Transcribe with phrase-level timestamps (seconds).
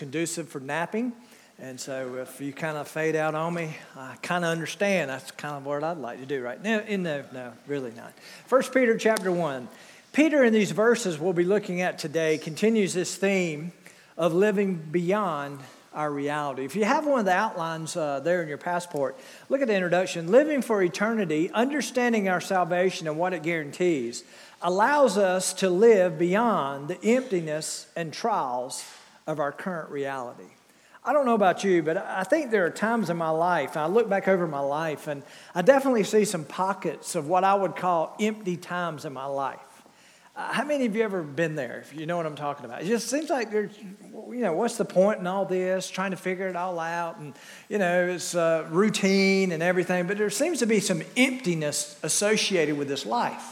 [0.00, 1.12] conducive for napping.
[1.58, 5.10] And so if you kind of fade out on me, I kind of understand.
[5.10, 6.82] That's kind of what I'd like to do right now.
[6.88, 8.14] No, no, really not.
[8.46, 9.68] First Peter chapter 1.
[10.14, 13.72] Peter, in these verses we'll be looking at today, continues this theme
[14.16, 15.60] of living beyond
[15.92, 16.64] our reality.
[16.64, 19.18] If you have one of the outlines uh, there in your passport,
[19.50, 20.28] look at the introduction.
[20.28, 24.24] Living for eternity, understanding our salvation and what it guarantees,
[24.62, 28.82] allows us to live beyond the emptiness and trials
[29.26, 30.44] of our current reality.
[31.02, 33.86] I don't know about you, but I think there are times in my life, I
[33.86, 35.22] look back over my life, and
[35.54, 39.58] I definitely see some pockets of what I would call empty times in my life.
[40.36, 42.82] Uh, how many of you ever been there, if you know what I'm talking about?
[42.82, 46.16] It just seems like there's, you know, what's the point in all this, trying to
[46.18, 47.34] figure it all out, and,
[47.68, 52.76] you know, it's uh, routine and everything, but there seems to be some emptiness associated
[52.76, 53.42] with this life.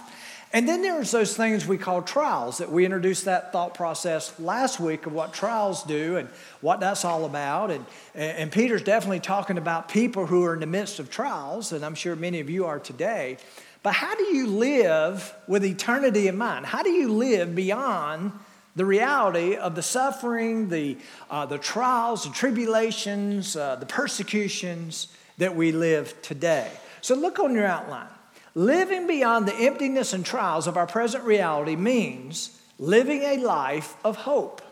[0.51, 4.81] And then there's those things we call trials that we introduced that thought process last
[4.81, 6.31] week of what trials do and
[6.63, 7.71] what that's all about.
[7.71, 7.85] And,
[8.15, 11.95] and Peter's definitely talking about people who are in the midst of trials, and I'm
[11.95, 13.37] sure many of you are today.
[13.83, 16.65] But how do you live with eternity in mind?
[16.65, 18.33] How do you live beyond
[18.75, 20.97] the reality of the suffering, the,
[21.31, 26.71] uh, the trials, the tribulations, uh, the persecutions that we live today?
[27.03, 28.09] So look on your outline.
[28.55, 34.17] Living beyond the emptiness and trials of our present reality means living a life of
[34.17, 34.63] hope.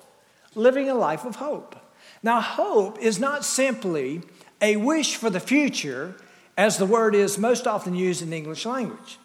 [0.54, 1.76] Living a life of hope.
[2.22, 4.22] Now, hope is not simply
[4.60, 6.14] a wish for the future,
[6.56, 9.18] as the word is most often used in the English language.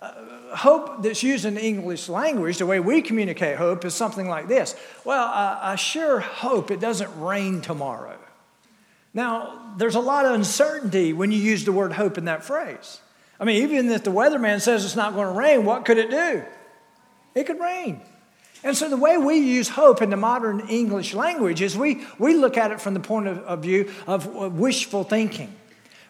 [0.00, 0.12] Uh,
[0.54, 4.48] hope that's used in the English language, the way we communicate hope, is something like
[4.48, 8.18] this Well, I, I sure hope it doesn't rain tomorrow.
[9.14, 13.00] Now, there's a lot of uncertainty when you use the word hope in that phrase.
[13.38, 16.10] I mean, even if the weatherman says it's not going to rain, what could it
[16.10, 16.44] do?
[17.34, 18.00] It could rain.
[18.62, 22.34] And so the way we use hope in the modern English language is we, we
[22.34, 25.54] look at it from the point of view of wishful thinking.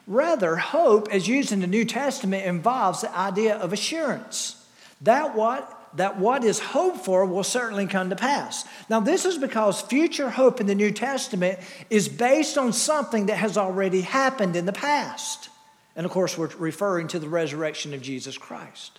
[0.07, 4.65] Rather, hope, as used in the New Testament, involves the idea of assurance
[5.01, 8.65] that what, that what is hoped for will certainly come to pass.
[8.89, 11.59] Now, this is because future hope in the New Testament
[11.91, 15.49] is based on something that has already happened in the past.
[15.97, 18.99] And of course, we're referring to the resurrection of Jesus Christ.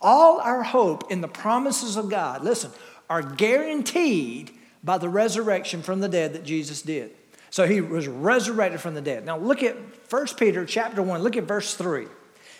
[0.00, 2.70] All our hope in the promises of God, listen,
[3.08, 4.52] are guaranteed
[4.84, 7.10] by the resurrection from the dead that Jesus did.
[7.50, 9.24] So he was resurrected from the dead.
[9.24, 9.76] Now look at
[10.10, 12.06] 1 Peter chapter 1, look at verse 3.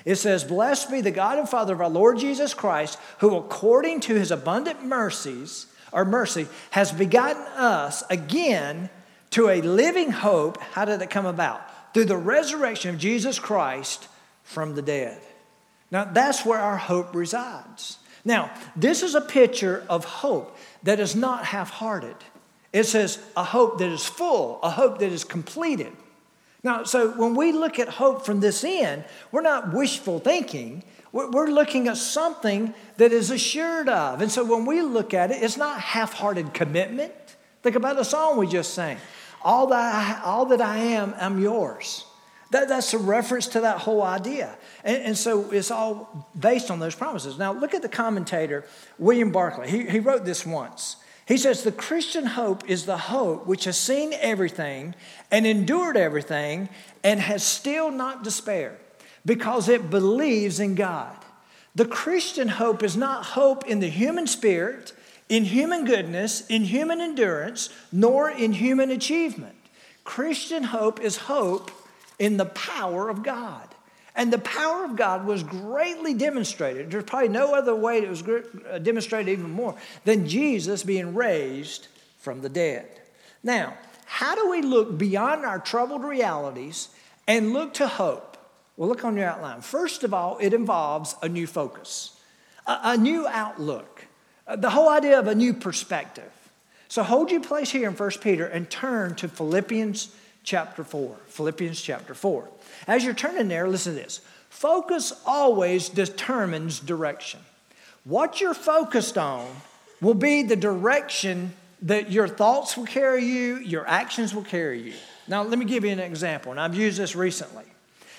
[0.04, 4.00] It says, Blessed be the God and Father of our Lord Jesus Christ, who according
[4.00, 8.88] to his abundant mercies, or mercy, has begotten us again
[9.30, 10.60] to a living hope.
[10.60, 11.60] How did it come about?
[11.96, 14.06] Through the resurrection of Jesus Christ
[14.42, 15.18] from the dead.
[15.90, 17.96] Now, that's where our hope resides.
[18.22, 22.16] Now, this is a picture of hope that is not half hearted.
[22.70, 25.90] It says a hope that is full, a hope that is completed.
[26.62, 30.82] Now, so when we look at hope from this end, we're not wishful thinking.
[31.12, 34.20] We're looking at something that is assured of.
[34.20, 37.14] And so when we look at it, it's not half hearted commitment.
[37.62, 38.98] Think about the song we just sang.
[39.46, 42.04] All that I, all that I am, I'm yours.
[42.50, 44.58] That, that's a reference to that whole idea.
[44.82, 47.38] And, and, so it's all based on those promises.
[47.38, 48.64] Now, look at the commentator,
[48.98, 49.70] William Barclay.
[49.70, 50.96] He, he wrote this once.
[51.28, 54.96] He says, The Christian hope is the hope which has seen everything
[55.30, 56.68] and endured everything
[57.04, 58.78] and has still not despaired
[59.24, 61.16] because it believes in God.
[61.76, 64.92] The Christian hope is not hope in the human spirit
[65.28, 69.56] in human goodness, in human endurance, nor in human achievement.
[70.04, 71.70] Christian hope is hope
[72.18, 73.68] in the power of God.
[74.14, 76.90] And the power of God was greatly demonstrated.
[76.90, 81.88] There's probably no other way it was uh, demonstrated even more than Jesus being raised
[82.18, 82.88] from the dead.
[83.42, 83.74] Now,
[84.06, 86.88] how do we look beyond our troubled realities
[87.26, 88.38] and look to hope?
[88.76, 89.60] Well, look on your outline.
[89.60, 92.18] First of all, it involves a new focus,
[92.66, 93.95] a, a new outlook.
[94.54, 96.30] The whole idea of a new perspective.
[96.88, 100.14] So hold your place here in 1 Peter and turn to Philippians
[100.44, 101.16] chapter 4.
[101.26, 102.48] Philippians chapter 4.
[102.86, 104.20] As you're turning there, listen to this.
[104.48, 107.40] Focus always determines direction.
[108.04, 109.48] What you're focused on
[110.00, 111.52] will be the direction
[111.82, 114.94] that your thoughts will carry you, your actions will carry you.
[115.28, 117.64] Now, let me give you an example, and I've used this recently.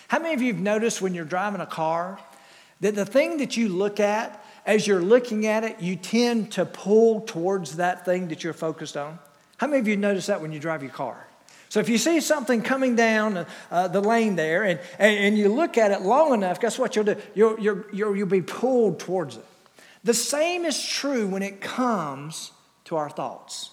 [0.09, 2.19] How many of you have noticed when you're driving a car
[2.81, 6.66] that the thing that you look at as you're looking at it, you tend to
[6.66, 9.18] pull towards that thing that you're focused on.
[9.56, 11.25] How many of you notice that when you drive your car?
[11.69, 15.50] So if you see something coming down uh, the lane there and, and, and, you
[15.50, 17.16] look at it long enough, guess what you'll do?
[17.34, 19.46] You'll, you'll, you'll, you'll be pulled towards it.
[20.04, 22.52] The same is true when it comes
[22.86, 23.72] to our thoughts.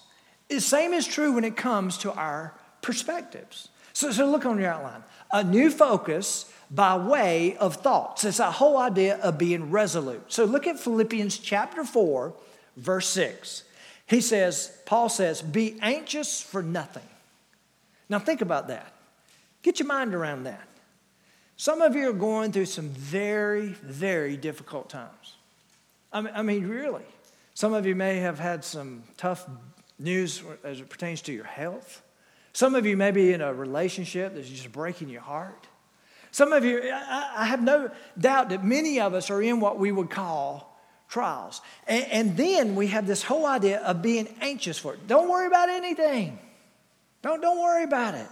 [0.49, 3.69] The same is true when it comes to our perspectives.
[3.93, 5.03] So, so look on your outline.
[5.31, 8.23] A new focus by way of thoughts.
[8.25, 10.23] It's that whole idea of being resolute.
[10.31, 12.33] So look at Philippians chapter 4,
[12.77, 13.63] verse 6.
[14.07, 17.07] He says, Paul says, be anxious for nothing.
[18.09, 18.93] Now think about that.
[19.63, 20.67] Get your mind around that.
[21.57, 25.35] Some of you are going through some very, very difficult times.
[26.11, 27.05] I mean, I mean, really.
[27.53, 29.47] Some of you may have had some tough
[29.97, 32.01] news as it pertains to your health.
[32.51, 35.67] Some of you may be in a relationship that's just breaking your heart.
[36.35, 37.89] Some of you, I have no
[38.19, 40.77] doubt that many of us are in what we would call
[41.07, 41.61] trials.
[41.87, 45.07] And, then we have this whole idea of being anxious for it.
[45.07, 46.37] Don't worry about anything.
[47.21, 48.27] Don't, don't worry about it.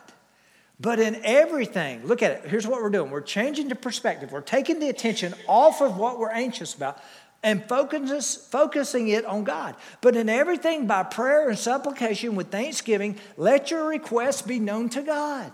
[0.81, 2.50] But in everything, look at it.
[2.50, 4.33] Here's what we're doing we're changing the perspective.
[4.33, 7.01] We're taking the attention off of what we're anxious about
[7.41, 9.77] and focus, focusing it on God.
[10.01, 15.03] But in everything, by prayer and supplication with thanksgiving, let your requests be known to
[15.03, 15.53] God.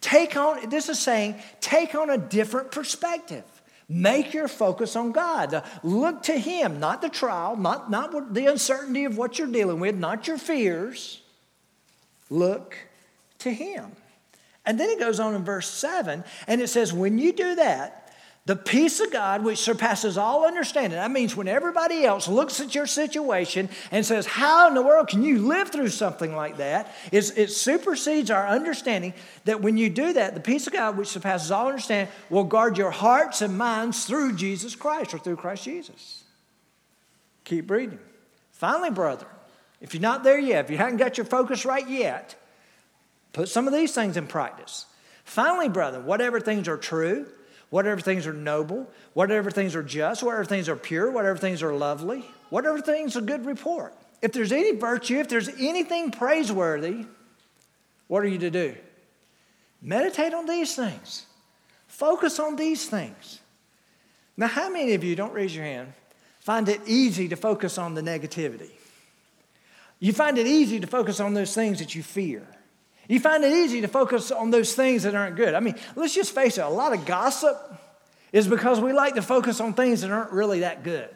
[0.00, 3.44] Take on, this is saying, take on a different perspective.
[3.88, 5.62] Make your focus on God.
[5.82, 9.96] Look to Him, not the trial, not, not the uncertainty of what you're dealing with,
[9.96, 11.22] not your fears.
[12.28, 12.76] Look
[13.38, 13.92] to Him.
[14.66, 18.07] And then it goes on in verse 7, and it says, When you do that,
[18.48, 22.74] the peace of God, which surpasses all understanding, that means when everybody else looks at
[22.74, 26.90] your situation and says, How in the world can you live through something like that?
[27.12, 29.12] It's, it supersedes our understanding
[29.44, 32.78] that when you do that, the peace of God, which surpasses all understanding, will guard
[32.78, 36.24] your hearts and minds through Jesus Christ or through Christ Jesus.
[37.44, 37.98] Keep reading.
[38.52, 39.26] Finally, brother,
[39.82, 42.34] if you're not there yet, if you haven't got your focus right yet,
[43.34, 44.86] put some of these things in practice.
[45.24, 47.26] Finally, brother, whatever things are true,
[47.70, 51.74] whatever things are noble, whatever things are just, whatever things are pure, whatever things are
[51.74, 53.94] lovely, whatever things are good report.
[54.22, 57.06] If there's any virtue, if there's anything praiseworthy,
[58.08, 58.74] what are you to do?
[59.80, 61.26] Meditate on these things.
[61.86, 63.40] Focus on these things.
[64.36, 65.92] Now, how many of you, don't raise your hand,
[66.40, 68.70] find it easy to focus on the negativity?
[70.00, 72.46] You find it easy to focus on those things that you fear.
[73.08, 75.54] You find it easy to focus on those things that aren't good.
[75.54, 77.56] I mean, let's just face it, a lot of gossip
[78.32, 81.08] is because we like to focus on things that aren't really that good.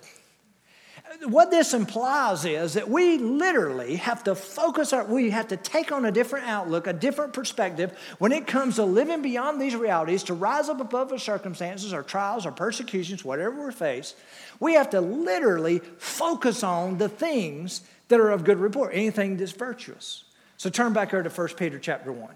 [1.26, 5.92] What this implies is that we literally have to focus our, we have to take
[5.92, 10.22] on a different outlook, a different perspective when it comes to living beyond these realities,
[10.24, 14.14] to rise up above our circumstances, our trials, our persecutions, whatever we face.
[14.58, 19.52] We have to literally focus on the things that are of good report, anything that's
[19.52, 20.24] virtuous.
[20.62, 22.30] So turn back over to 1 Peter chapter 1.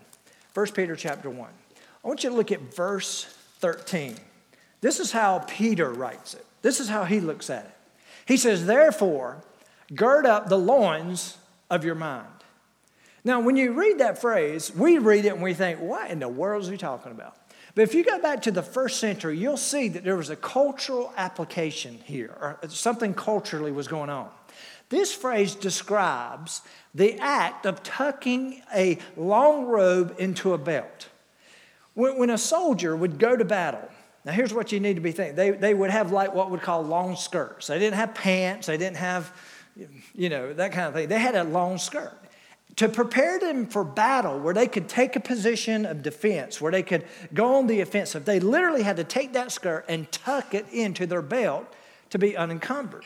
[0.53, 1.49] 1 Peter chapter 1.
[2.05, 3.23] I want you to look at verse
[3.61, 4.17] 13.
[4.81, 6.45] This is how Peter writes it.
[6.61, 7.71] This is how he looks at it.
[8.27, 9.45] He says, Therefore,
[9.95, 11.39] gird up the loins
[11.71, 12.27] of your mind.
[13.23, 16.29] Now, when you read that phrase, we read it and we think, what in the
[16.29, 17.37] world is he talking about?
[17.77, 20.37] But if you go back to the first century, you'll see that there was a
[20.37, 24.31] cultural application here, or something culturally was going on.
[24.89, 26.63] This phrase describes
[26.95, 31.09] the act of tucking a long robe into a belt.
[31.95, 33.89] When, when, a soldier would go to battle,
[34.25, 35.35] now here's what you need to be thinking.
[35.35, 37.67] They, they would have like what we call long skirts.
[37.67, 39.33] They didn't have pants, they didn't have,
[40.15, 41.09] you know, that kind of thing.
[41.09, 42.17] They had a long skirt.
[42.77, 46.83] To prepare them for battle, where they could take a position of defense, where they
[46.83, 50.67] could go on the offensive, they literally had to take that skirt and tuck it
[50.71, 51.73] into their belt
[52.11, 53.05] to be unencumbered.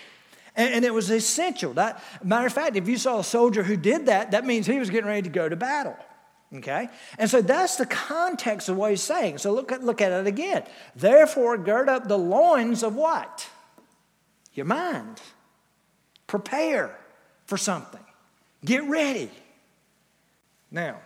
[0.57, 1.73] And, and, it was essential.
[1.75, 4.79] That, matter of fact, if you saw a soldier who did that, that means he
[4.79, 5.97] was getting ready to go to battle.
[6.55, 6.89] Okay?
[7.19, 9.39] And so that's the context of what he's saying.
[9.39, 10.65] So look at, look at it again.
[10.97, 13.49] Therefore, gird up the loins of what?
[14.55, 15.21] Your mind.
[16.27, 16.99] Prepare
[17.47, 18.05] for something.
[18.65, 19.31] Get ready.
[20.71, 20.99] Now,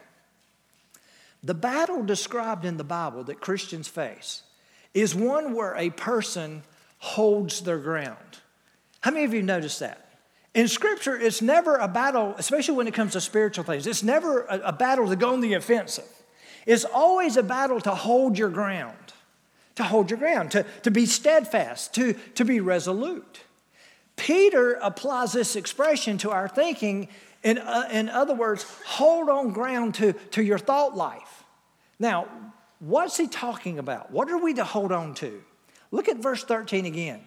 [1.42, 4.42] the battle described in the Bible that Christians face
[4.94, 6.62] is one where a person
[6.98, 8.40] holds their ground.
[9.04, 10.02] How many of you noticed that?
[10.54, 14.44] In Scripture, it's never a battle, especially when it comes to spiritual things, it's never
[14.44, 16.08] a, a battle to go on the offensive.
[16.64, 19.12] It's always a battle to hold your ground,
[19.75, 23.42] to hold your ground, to, to be steadfast, to, to be resolute.
[24.16, 27.08] Peter applies this expression to our thinking.
[27.42, 31.44] In, uh, in other words, hold on ground to, to your thought life.
[31.99, 32.26] Now,
[32.78, 34.11] what's he talking about?
[34.11, 35.42] What are we to hold on to?
[35.90, 37.20] Look at verse 13 again.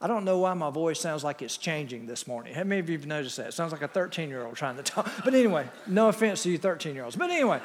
[0.00, 2.54] I don't know why my voice sounds like it's changing this morning.
[2.54, 3.48] How many of you have noticed that?
[3.48, 5.10] It sounds like a 13 year old trying to talk.
[5.24, 7.16] But anyway, no offense to you 13 year olds.
[7.16, 7.60] But anyway,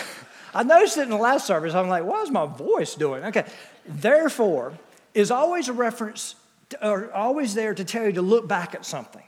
[0.54, 1.74] I noticed it in the last service.
[1.74, 3.24] I'm like, what is my voice doing?
[3.24, 3.46] Okay.
[3.86, 4.74] Therefore
[5.14, 6.34] is always a reference,
[6.68, 9.24] to, or always there to tell you to look back at something.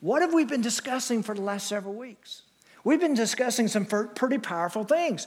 [0.00, 2.42] What have we been discussing for the last several weeks?
[2.86, 5.26] We've been discussing some pretty powerful things.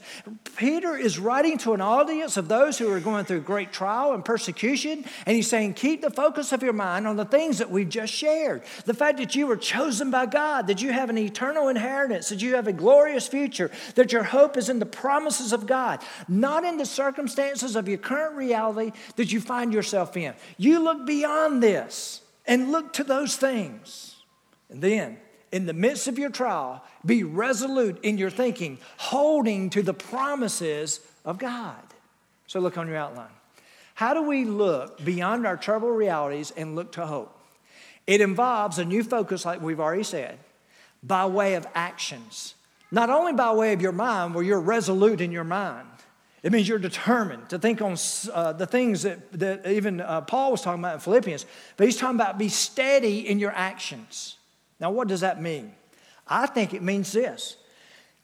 [0.56, 4.24] Peter is writing to an audience of those who are going through great trial and
[4.24, 7.90] persecution, and he's saying, Keep the focus of your mind on the things that we've
[7.90, 8.64] just shared.
[8.86, 12.42] The fact that you were chosen by God, that you have an eternal inheritance, that
[12.42, 16.00] you have a glorious future, that your hope is in the promises of God,
[16.30, 20.34] not in the circumstances of your current reality that you find yourself in.
[20.56, 24.16] You look beyond this and look to those things.
[24.70, 25.18] And then,
[25.52, 31.00] in the midst of your trial, be resolute in your thinking, holding to the promises
[31.26, 31.82] of God.
[32.48, 33.28] So look on your outline.
[33.96, 37.38] How do we look beyond our troubled realities and look to hope?
[38.08, 40.40] It involves a new focus, like we've already said,
[41.04, 42.56] by way of actions.
[42.92, 45.88] Not only by way of your mind, where you're resolute in your mind,
[46.42, 47.98] it means you're determined to think on
[48.34, 51.98] uh, the things that, that even uh, Paul was talking about in Philippians, but he's
[51.98, 54.38] talking about be steady in your actions.
[54.80, 55.74] Now, what does that mean?
[56.28, 57.58] I think it means this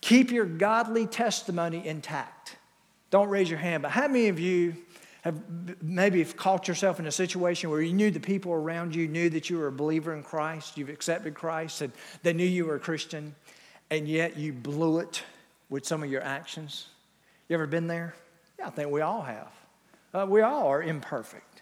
[0.02, 2.58] keep your godly testimony intact.
[3.10, 4.76] Don't raise your hand, but how many of you
[5.22, 5.42] have
[5.82, 9.50] maybe caught yourself in a situation where you knew the people around you knew that
[9.50, 12.80] you were a believer in Christ, you've accepted Christ, and they knew you were a
[12.80, 13.34] Christian,
[13.90, 15.24] and yet you blew it
[15.70, 16.88] with some of your actions?
[17.50, 18.14] You ever been there?
[18.60, 19.52] Yeah, I think we all have.
[20.14, 21.55] Uh, we all are imperfect.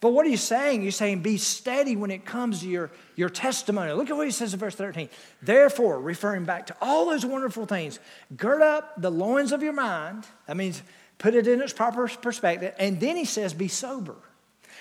[0.00, 0.82] But what are you saying?
[0.82, 3.92] You're saying be steady when it comes to your, your testimony.
[3.92, 5.10] Look at what he says in verse 13.
[5.42, 7.98] Therefore, referring back to all those wonderful things,
[8.34, 10.26] gird up the loins of your mind.
[10.46, 10.82] That means
[11.18, 12.74] put it in its proper perspective.
[12.78, 14.16] And then he says, be sober.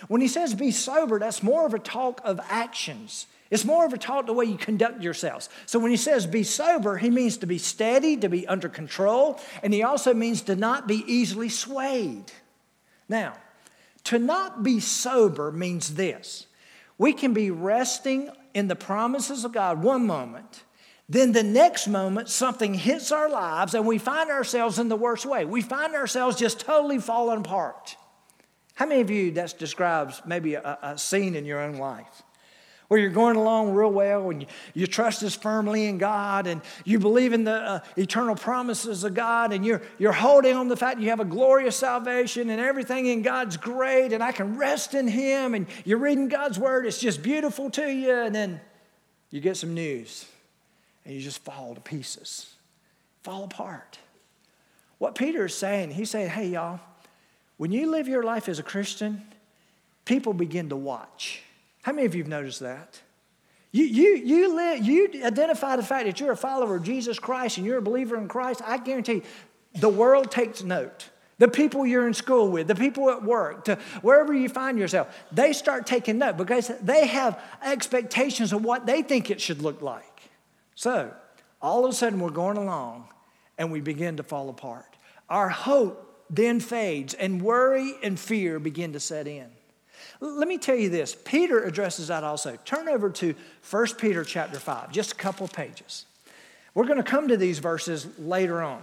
[0.08, 3.28] When he says be sober, that's more of a talk of actions.
[3.52, 5.50] It's more of a talk the way you conduct yourselves.
[5.66, 9.40] So when he says be sober, he means to be steady, to be under control,
[9.64, 12.32] and he also means to not be easily swayed.
[13.10, 13.36] Now,
[14.10, 16.48] to not be sober means this
[16.98, 20.64] we can be resting in the promises of God one moment.
[21.08, 25.28] Then the next moment, something hits our lives and we find ourselves in the worst
[25.28, 25.46] way.
[25.46, 27.98] We find ourselves just totally falling apart.
[28.74, 32.24] How many of you that describes maybe a, a scene in your own life?
[32.90, 36.62] Where you're going along real well and you, you trust as firmly in God and
[36.84, 40.70] you believe in the uh, eternal promises of God and you're, you're holding on to
[40.70, 44.58] the fact you have a glorious salvation and everything in God's great and I can
[44.58, 48.60] rest in Him and you're reading God's Word, it's just beautiful to you, and then
[49.30, 50.26] you get some news
[51.06, 52.56] and you just fall to pieces,
[53.22, 54.00] fall apart.
[54.98, 56.80] What Peter is saying, he's saying, hey, y'all,
[57.58, 59.22] when you live your life as a Christian,
[60.06, 61.44] people begin to watch.
[61.82, 63.02] How many of you have noticed that?
[63.72, 67.58] You, you, you, live, you identify the fact that you're a follower of Jesus Christ
[67.58, 68.62] and you're a believer in Christ.
[68.66, 69.24] I guarantee you,
[69.76, 71.10] the world takes note.
[71.38, 75.16] The people you're in school with, the people at work, to wherever you find yourself,
[75.32, 79.82] they start taking note because they have expectations of what they think it should look
[79.82, 80.30] like.
[80.76, 81.14] So,
[81.62, 83.08] all of a sudden, we're going along
[83.58, 84.98] and we begin to fall apart.
[85.30, 89.50] Our hope then fades, and worry and fear begin to set in.
[90.22, 91.16] Let me tell you this.
[91.24, 92.58] Peter addresses that also.
[92.66, 93.36] Turn over to
[93.70, 96.06] 1 Peter chapter 5, just a couple pages.
[96.74, 98.82] We're going to come to these verses later on.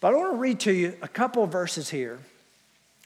[0.00, 2.18] But I want to read to you a couple of verses here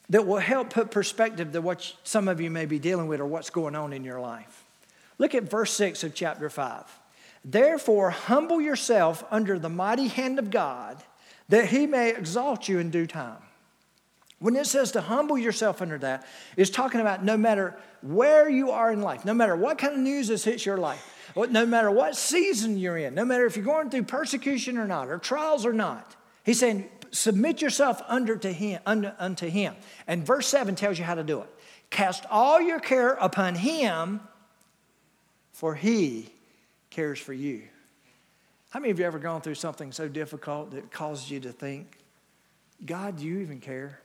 [0.09, 3.27] that will help put perspective to what some of you may be dealing with or
[3.27, 4.65] what's going on in your life.
[5.19, 6.85] Look at verse 6 of chapter 5.
[7.45, 11.03] Therefore, humble yourself under the mighty hand of God,
[11.49, 13.43] that he may exalt you in due time.
[14.43, 18.73] When it says to humble yourself under that, it's talking about no matter where you
[18.73, 21.01] are in life, no matter what kind of news has hit your life,
[21.37, 25.07] no matter what season you're in, no matter if you're going through persecution or not,
[25.07, 26.17] or trials or not.
[26.43, 29.77] He's saying, submit yourself under to him, under, unto him.
[30.09, 31.49] And verse 7 tells you how to do it.
[31.91, 34.21] Cast all your care upon him,
[35.53, 36.31] for he
[36.91, 37.63] cares for you.
[38.71, 41.97] How many of you ever gone through something so difficult that causes you to think,
[42.85, 44.01] God, do you even care?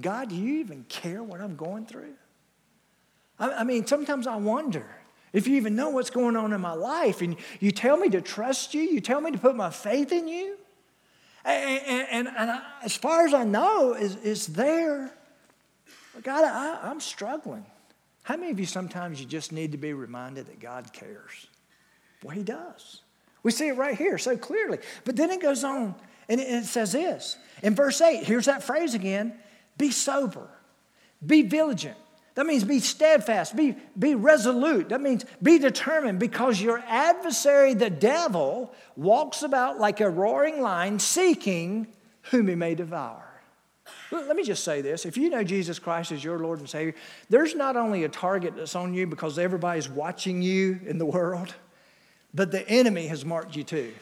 [0.00, 2.14] God, do you even care what I'm going through?
[3.38, 4.86] I, I mean, sometimes I wonder
[5.32, 8.20] if you even know what's going on in my life and you tell me to
[8.20, 10.56] trust you, you tell me to put my faith in you.
[11.44, 15.10] And, and, and I, as far as I know, is is there.
[16.14, 17.64] But God, I, I'm struggling.
[18.22, 21.46] How many of you sometimes you just need to be reminded that God cares?
[22.22, 23.00] Well, He does.
[23.42, 24.78] We see it right here so clearly.
[25.04, 25.94] But then it goes on
[26.28, 28.24] and it says this in verse 8.
[28.24, 29.38] Here's that phrase again
[29.78, 30.48] be sober,
[31.24, 31.98] be vigilant.
[32.34, 34.90] That means be steadfast, be, be resolute.
[34.90, 41.00] That means be determined because your adversary, the devil, walks about like a roaring lion
[41.00, 41.88] seeking
[42.30, 43.26] whom he may devour.
[44.12, 45.04] Let me just say this.
[45.06, 46.94] If you know Jesus Christ as your Lord and Savior,
[47.28, 51.54] there's not only a target that's on you because everybody's watching you in the world,
[52.32, 53.92] but the enemy has marked you too.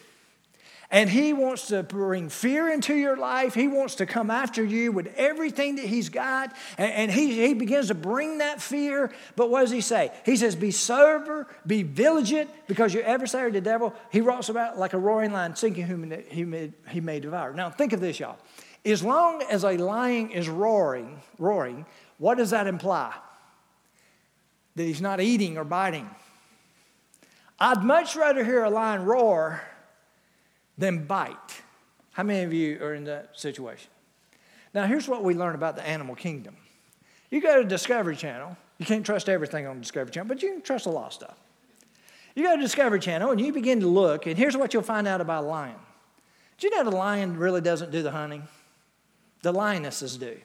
[0.90, 3.52] And he wants to bring fear into your life.
[3.52, 6.56] He wants to come after you with everything that he's got.
[6.78, 9.12] And, and he, he begins to bring that fear.
[9.36, 10.10] But what does he say?
[10.24, 14.94] He says, Be sober, be vigilant, because your adversary, the devil, he walks about like
[14.94, 17.52] a roaring lion, seeking whom he may, he may devour.
[17.52, 18.38] Now, think of this, y'all.
[18.82, 21.84] As long as a lion is roaring, roaring,
[22.16, 23.14] what does that imply?
[24.76, 26.08] That he's not eating or biting.
[27.60, 29.60] I'd much rather hear a lion roar
[30.78, 31.62] than bite.
[32.12, 33.90] How many of you are in that situation?
[34.72, 36.56] Now, here's what we learn about the animal kingdom.
[37.30, 40.62] You go to Discovery Channel, you can't trust everything on Discovery Channel, but you can
[40.62, 41.36] trust a lot of stuff.
[42.34, 45.08] You go to Discovery Channel and you begin to look, and here's what you'll find
[45.08, 45.74] out about a lion.
[46.58, 48.44] Do you know the lion really doesn't do the hunting?
[49.42, 50.36] The lionesses do.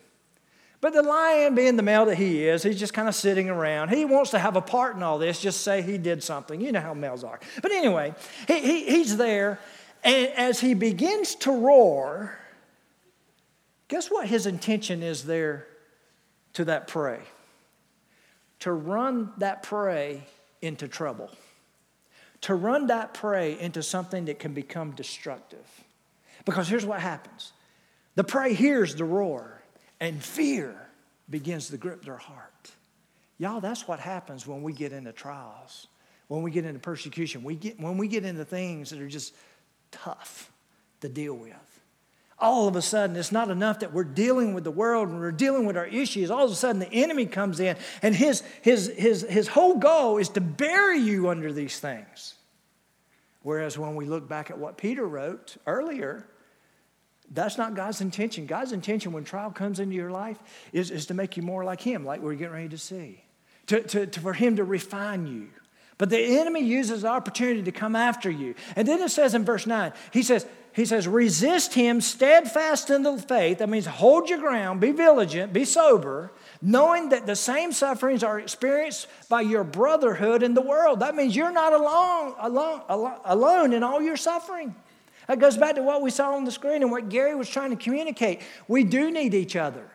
[0.82, 3.90] But the lion, being the male that he is, he's just kind of sitting around.
[3.90, 6.60] He wants to have a part in all this, just say he did something.
[6.60, 7.40] You know how males are.
[7.62, 8.14] But anyway,
[8.48, 9.60] he, he, he's there,
[10.04, 12.38] and as he begins to roar,
[13.88, 15.68] guess what his intention is there
[16.54, 17.20] to that prey?
[18.60, 20.24] To run that prey
[20.62, 21.30] into trouble,
[22.42, 25.66] to run that prey into something that can become destructive.
[26.46, 27.54] Because here's what happens
[28.16, 29.62] the prey hears the roar,
[30.00, 30.76] and fear
[31.30, 32.72] begins to grip their heart.
[33.38, 35.88] Y'all, that's what happens when we get into trials,
[36.28, 39.34] when we get into persecution, we get, when we get into things that are just
[39.94, 40.52] tough
[41.02, 41.54] to deal with.
[42.40, 45.32] All of a sudden, it's not enough that we're dealing with the world and we're
[45.32, 46.30] dealing with our issues.
[46.30, 50.18] All of a sudden, the enemy comes in, and his, his, his, his whole goal
[50.18, 52.36] is to bury you under these things.
[53.44, 56.26] Whereas when we look back at what Peter wrote earlier,
[57.32, 58.46] that's not God's intention.
[58.46, 60.40] God's intention when trial comes into your life
[60.72, 63.24] is, is to make you more like Him, like we're getting ready to see,
[63.68, 65.50] to, to, to, for Him to refine you.
[66.04, 68.56] But the enemy uses the opportunity to come after you.
[68.76, 73.04] And then it says in verse 9, he says, he says, resist him steadfast in
[73.04, 73.60] the faith.
[73.60, 78.38] That means hold your ground, be vigilant, be sober, knowing that the same sufferings are
[78.38, 81.00] experienced by your brotherhood in the world.
[81.00, 82.82] That means you're not alone, alone,
[83.24, 84.76] alone, in all your suffering.
[85.30, 87.70] That goes back to what we saw on the screen and what Gary was trying
[87.70, 88.42] to communicate.
[88.68, 89.90] We do need each other.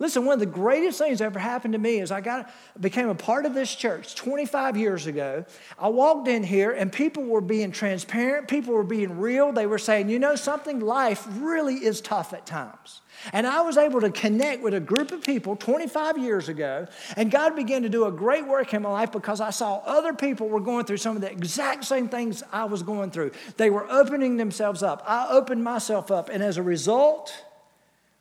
[0.00, 3.08] Listen, one of the greatest things that ever happened to me is I got became
[3.08, 5.44] a part of this church 25 years ago.
[5.76, 9.50] I walked in here and people were being transparent, people were being real.
[9.50, 13.00] They were saying, "You know something, life really is tough at times."
[13.32, 17.32] And I was able to connect with a group of people 25 years ago, and
[17.32, 20.48] God began to do a great work in my life because I saw other people
[20.48, 23.32] were going through some of the exact same things I was going through.
[23.56, 25.02] They were opening themselves up.
[25.04, 27.34] I opened myself up, and as a result,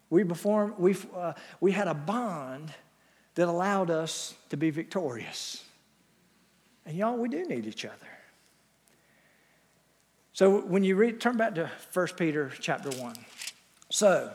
[0.09, 2.73] we, performed, we, uh, we had a bond
[3.35, 5.63] that allowed us to be victorious.
[6.85, 7.95] And y'all, we do need each other.
[10.33, 13.15] So when you read, turn back to 1 Peter chapter 1.
[13.89, 14.31] So,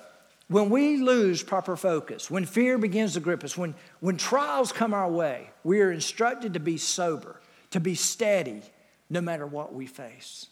[0.48, 4.92] when we lose proper focus, when fear begins to grip us, when, when trials come
[4.92, 8.62] our way, we are instructed to be sober, to be steady,
[9.08, 10.48] no matter what we face.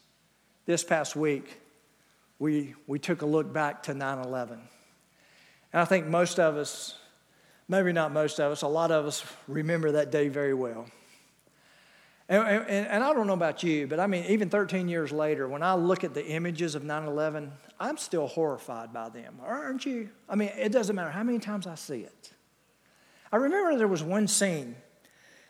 [0.64, 1.60] This past week,
[2.38, 4.60] we, we took a look back to 9 11.
[5.72, 6.98] And I think most of us,
[7.68, 10.86] maybe not most of us, a lot of us remember that day very well.
[12.28, 15.48] And, and, and, I don't know about you, but I mean, even 13 years later,
[15.48, 19.40] when I look at the images of 9 11, I'm still horrified by them.
[19.44, 20.10] Aren't you?
[20.28, 22.32] I mean, it doesn't matter how many times I see it.
[23.32, 24.76] I remember there was one scene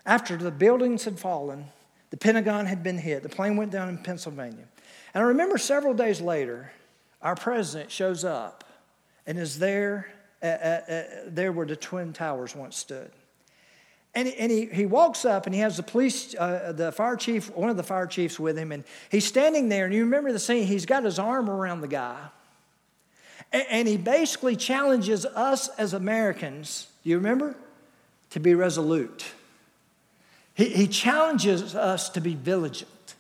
[0.07, 1.67] after the buildings had fallen,
[2.09, 4.65] the Pentagon had been hit, the plane went down in Pennsylvania.
[5.13, 6.73] And I remember several days later,
[7.21, 8.65] our president shows up
[9.27, 10.07] and is there,
[10.43, 13.11] at, at, at, there where the Twin Towers once stood.
[14.15, 17.55] And, and he, he walks up and he has the police, uh, the fire chief,
[17.55, 19.85] one of the fire chiefs with him, and he's standing there.
[19.85, 22.19] And you remember the scene, he's got his arm around the guy.
[23.53, 27.55] And, and he basically challenges us as Americans, do you remember?
[28.31, 29.27] To be resolute.
[30.55, 33.15] He, he challenges us to be vigilant.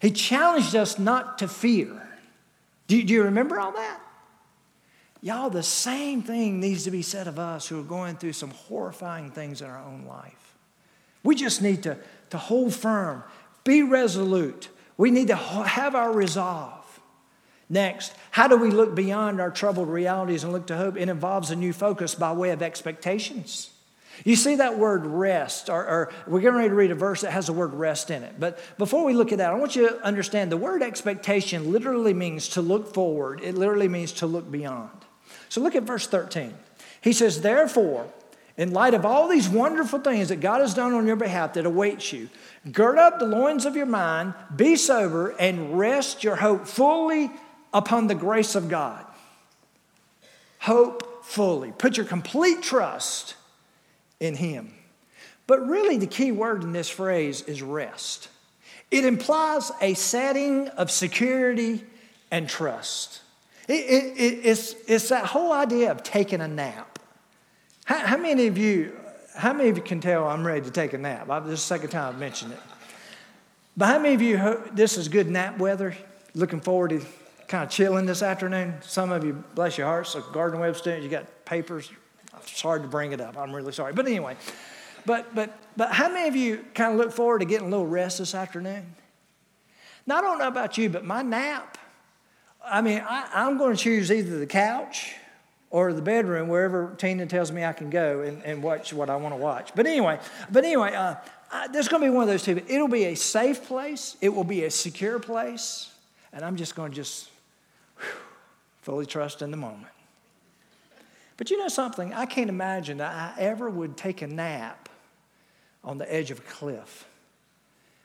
[0.00, 2.02] He challenged us not to fear.
[2.86, 4.00] Do, do you remember all that?
[5.24, 8.50] Y'all, the same thing needs to be said of us who are going through some
[8.50, 10.54] horrifying things in our own life.
[11.22, 11.96] We just need to,
[12.28, 13.24] to hold firm,
[13.64, 14.68] be resolute.
[14.98, 17.00] We need to have our resolve.
[17.70, 20.98] Next, how do we look beyond our troubled realities and look to hope?
[20.98, 23.70] It involves a new focus by way of expectations.
[24.26, 27.30] You see that word rest, or, or, we're getting ready to read a verse that
[27.30, 28.34] has the word rest in it.
[28.38, 32.12] But before we look at that, I want you to understand the word expectation literally
[32.12, 35.03] means to look forward, it literally means to look beyond.
[35.48, 36.54] So look at verse 13.
[37.00, 38.06] He says, Therefore,
[38.56, 41.66] in light of all these wonderful things that God has done on your behalf that
[41.66, 42.28] awaits you,
[42.70, 47.30] gird up the loins of your mind, be sober, and rest your hope fully
[47.72, 49.04] upon the grace of God.
[50.60, 51.72] Hope fully.
[51.72, 53.34] Put your complete trust
[54.20, 54.72] in Him.
[55.46, 58.28] But really, the key word in this phrase is rest.
[58.90, 61.84] It implies a setting of security
[62.30, 63.20] and trust.
[63.68, 66.98] It, it, it, it's, it's that whole idea of taking a nap.
[67.84, 68.98] How, how, many of you,
[69.36, 71.26] how many of you can tell I'm ready to take a nap?
[71.44, 72.60] This is the second time I've mentioned it.
[73.76, 75.96] But how many of you, this is good nap weather,
[76.34, 77.02] looking forward to
[77.48, 78.74] kind of chilling this afternoon?
[78.82, 81.90] Some of you, bless your hearts, like Gardner-Webb students, you got papers.
[82.42, 83.36] It's hard to bring it up.
[83.36, 83.92] I'm really sorry.
[83.92, 84.36] But anyway,
[85.06, 87.86] but, but, but how many of you kind of look forward to getting a little
[87.86, 88.94] rest this afternoon?
[90.06, 91.78] Now, I don't know about you, but my nap,
[92.66, 95.14] I mean, I, I'm going to choose either the couch
[95.70, 99.16] or the bedroom, wherever Tina tells me I can go and, and watch what I
[99.16, 99.72] want to watch.
[99.74, 101.16] But anyway, but anyway, uh,
[101.50, 102.62] I, there's going to be one of those two.
[102.68, 104.16] It'll be a safe place.
[104.20, 105.90] It will be a secure place,
[106.32, 107.28] and I'm just going to just
[107.98, 108.06] whew,
[108.82, 109.92] fully trust in the moment.
[111.36, 112.14] But you know something?
[112.14, 114.88] I can't imagine that I ever would take a nap
[115.82, 117.08] on the edge of a cliff.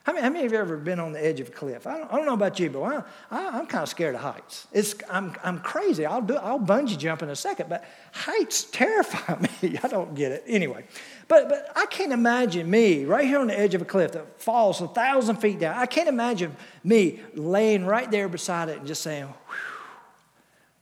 [0.09, 1.85] How many, how many of you ever been on the edge of a cliff?
[1.85, 4.21] I don't, I don't know about you, but I, I, am kind of scared of
[4.21, 4.65] heights.
[4.73, 6.03] It's, I'm, I'm crazy.
[6.03, 9.77] I'll, do, I'll bungee jump in a second, but heights terrify me.
[9.83, 10.45] I don't get it.
[10.47, 10.85] Anyway,
[11.27, 14.41] but, but I can't imagine me right here on the edge of a cliff that
[14.41, 15.77] falls a thousand feet down.
[15.77, 19.31] I can't imagine me laying right there beside it and just saying,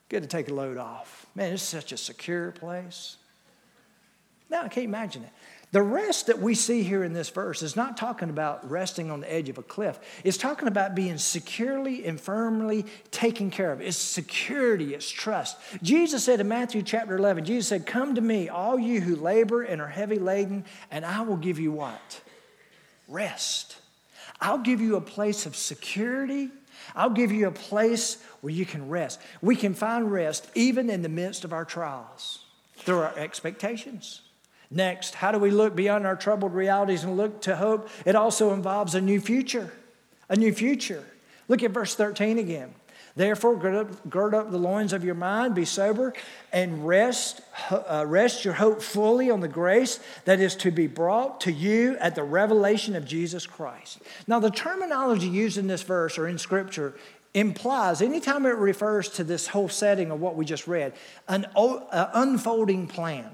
[0.07, 1.27] good to take a load off.
[1.35, 3.17] Man, it's such a secure place.
[4.49, 5.31] No, I can't imagine it.
[5.71, 9.19] The rest that we see here in this verse is not talking about resting on
[9.19, 9.99] the edge of a cliff.
[10.23, 13.81] It's talking about being securely and firmly taken care of.
[13.81, 15.57] It's security, it's trust.
[15.83, 19.61] Jesus said in Matthew chapter 11, Jesus said, Come to me, all you who labor
[19.61, 22.21] and are heavy laden, and I will give you what?
[23.09, 23.75] Rest.
[24.39, 26.49] I'll give you a place of security.
[26.95, 29.19] I'll give you a place where you can rest.
[29.41, 32.45] We can find rest even in the midst of our trials
[32.77, 34.21] through our expectations.
[34.69, 37.89] Next, how do we look beyond our troubled realities and look to hope?
[38.05, 39.71] It also involves a new future.
[40.29, 41.05] A new future.
[41.47, 42.73] Look at verse 13 again.
[43.15, 46.13] Therefore, gird up, gird up the loins of your mind, be sober,
[46.53, 51.41] and rest, uh, rest your hope fully on the grace that is to be brought
[51.41, 53.99] to you at the revelation of Jesus Christ.
[54.27, 56.93] Now, the terminology used in this verse or in Scripture
[57.33, 60.93] implies, anytime it refers to this whole setting of what we just read,
[61.27, 63.31] an unfolding plan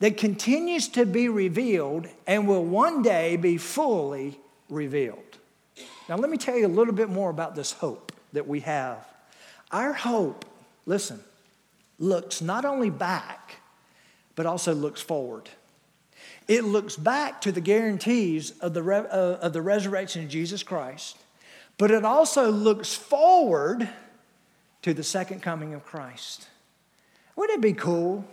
[0.00, 5.18] that continues to be revealed and will one day be fully revealed.
[6.08, 9.06] Now, let me tell you a little bit more about this hope that we have.
[9.70, 10.44] Our hope,
[10.86, 11.20] listen,
[11.98, 13.56] looks not only back,
[14.34, 15.48] but also looks forward.
[16.48, 21.16] It looks back to the guarantees of the, uh, of the resurrection of Jesus Christ,
[21.78, 23.88] but it also looks forward
[24.82, 26.48] to the second coming of Christ.
[27.36, 28.24] Wouldn't it be cool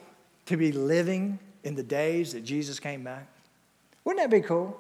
[0.46, 3.28] to be living in the days that Jesus came back?
[4.06, 4.80] Wouldn't that be cool?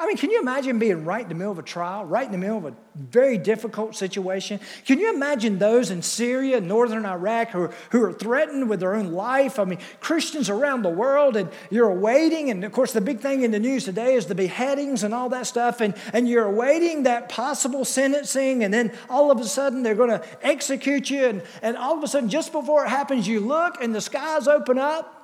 [0.00, 2.30] I mean, can you imagine being right in the middle of a trial, right in
[2.30, 4.60] the middle of a very difficult situation?
[4.86, 9.12] Can you imagine those in Syria, northern Iraq, who who are threatened with their own
[9.12, 9.58] life?
[9.58, 13.42] I mean, Christians around the world, and you're awaiting, and of course, the big thing
[13.42, 17.02] in the news today is the beheadings and all that stuff, and, and you're awaiting
[17.02, 21.42] that possible sentencing, and then all of a sudden they're going to execute you, and,
[21.60, 24.78] and all of a sudden, just before it happens, you look and the skies open
[24.78, 25.17] up,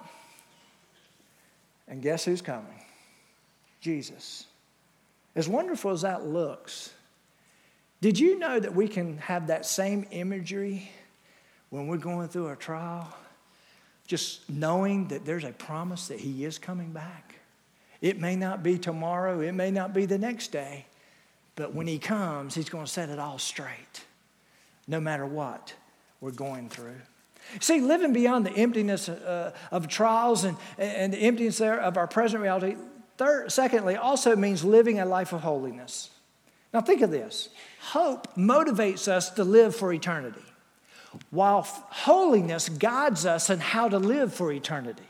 [1.88, 2.82] and guess who's coming?
[3.80, 4.46] Jesus.
[5.36, 6.92] As wonderful as that looks,
[8.00, 10.90] did you know that we can have that same imagery
[11.70, 13.14] when we're going through a trial?
[14.06, 17.34] Just knowing that there's a promise that He is coming back.
[18.00, 20.86] It may not be tomorrow, it may not be the next day,
[21.56, 24.04] but when He comes, He's going to set it all straight,
[24.86, 25.74] no matter what
[26.20, 27.00] we're going through.
[27.60, 32.06] See, living beyond the emptiness uh, of trials and, and the emptiness there of our
[32.06, 32.76] present reality,
[33.16, 36.10] third, secondly, also means living a life of holiness.
[36.72, 40.42] Now, think of this hope motivates us to live for eternity,
[41.30, 45.04] while holiness guides us in how to live for eternity.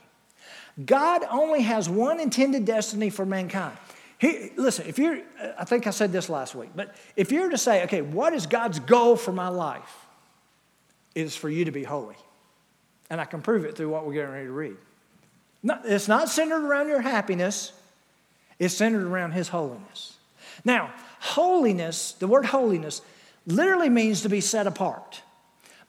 [0.85, 3.77] God only has one intended destiny for mankind.
[4.18, 5.20] He, listen, if you're,
[5.59, 8.47] I think I said this last week, but if you're to say, okay, what is
[8.47, 10.04] God's goal for my life?
[11.14, 12.16] It is for you to be holy.
[13.11, 14.77] And I can prove it through what we're getting ready to read.
[15.85, 17.72] it's not centered around your happiness,
[18.59, 20.16] it's centered around His holiness.
[20.64, 23.03] Now, holiness, the word holiness,
[23.46, 25.22] literally means to be set apart.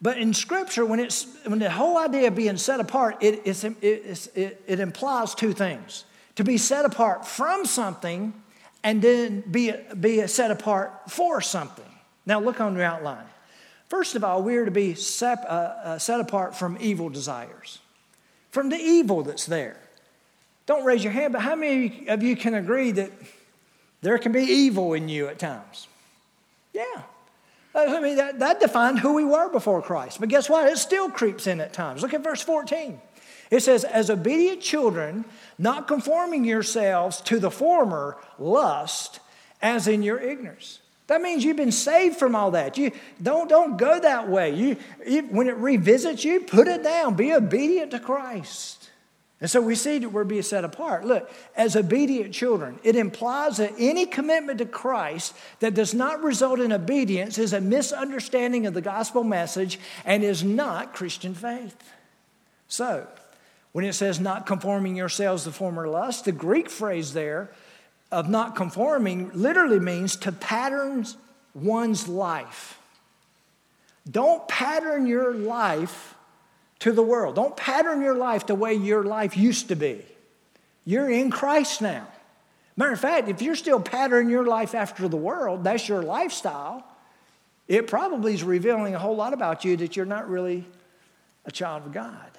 [0.01, 3.63] But in Scripture, when, it's, when the whole idea of being set apart, it, it's,
[3.63, 8.33] it's, it, it implies two things to be set apart from something
[8.83, 11.85] and then be, be set apart for something.
[12.25, 13.25] Now, look on your outline.
[13.89, 17.79] First of all, we are to be uh, uh, set apart from evil desires,
[18.51, 19.77] from the evil that's there.
[20.65, 23.11] Don't raise your hand, but how many of you can agree that
[24.01, 25.87] there can be evil in you at times?
[26.73, 27.03] Yeah.
[27.75, 30.19] I mean, that, that defined who we were before Christ.
[30.19, 30.67] But guess what?
[30.71, 32.01] It still creeps in at times.
[32.01, 32.99] Look at verse 14.
[33.51, 35.25] It says, As obedient children,
[35.57, 39.19] not conforming yourselves to the former lust,
[39.61, 40.79] as in your ignorance.
[41.07, 42.77] That means you've been saved from all that.
[42.77, 42.91] You
[43.21, 44.55] don't, don't go that way.
[44.55, 47.15] You, you, when it revisits you, put it down.
[47.15, 48.89] Be obedient to Christ.
[49.41, 51.05] And so we see that we're being set apart.
[51.05, 56.59] Look, as obedient children, it implies that any commitment to Christ that does not result
[56.59, 61.93] in obedience is a misunderstanding of the gospel message and is not Christian faith.
[62.67, 63.07] So,
[63.73, 67.51] when it says not conforming yourselves to former lust, the Greek phrase there
[68.15, 71.05] of not conforming literally means to pattern
[71.53, 72.79] one's life.
[74.09, 76.15] Don't pattern your life
[76.79, 77.35] to the world.
[77.35, 80.01] Don't pattern your life the way your life used to be.
[80.85, 82.07] You're in Christ now.
[82.77, 86.87] Matter of fact, if you're still patterning your life after the world, that's your lifestyle,
[87.67, 90.63] it probably is revealing a whole lot about you that you're not really
[91.43, 92.31] a child of God.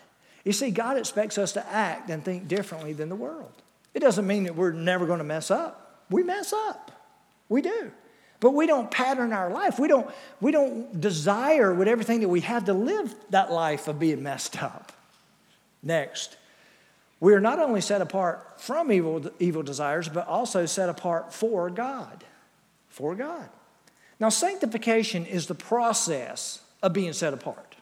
[0.42, 3.52] You see, God expects us to act and think differently than the world.
[3.96, 6.04] It doesn't mean that we're never going to mess up.
[6.10, 6.92] We mess up.
[7.48, 7.90] We do.
[8.40, 9.78] But we don't pattern our life.
[9.78, 10.06] We don't,
[10.38, 14.62] we don't desire with everything that we have to live that life of being messed
[14.62, 14.92] up.
[15.82, 16.36] Next,
[17.20, 21.70] we are not only set apart from evil, evil desires, but also set apart for
[21.70, 22.22] God.
[22.90, 23.48] For God.
[24.20, 27.76] Now, sanctification is the process of being set apart.